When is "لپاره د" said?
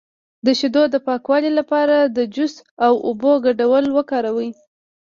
1.59-2.17